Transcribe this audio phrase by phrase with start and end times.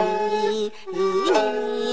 [0.00, 0.98] 你你
[1.72, 1.87] 你。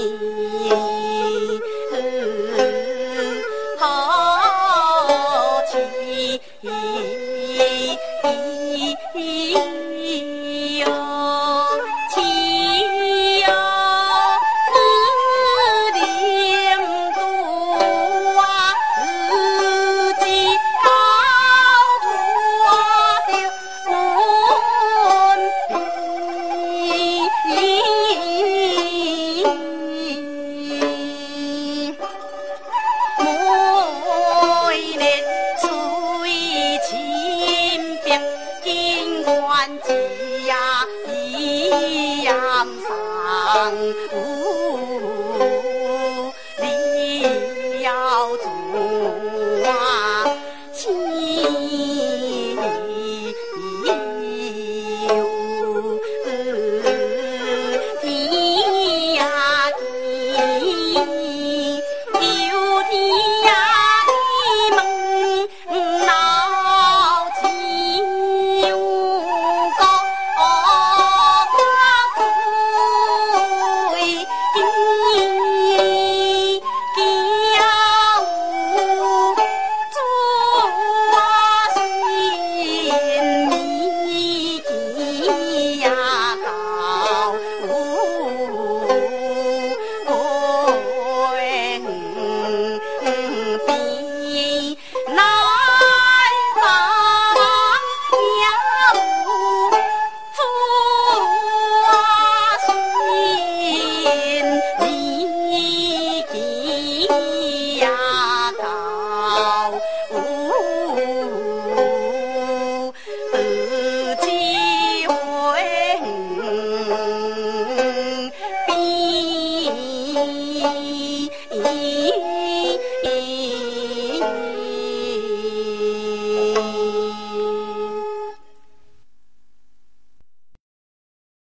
[48.26, 48.85] 高祖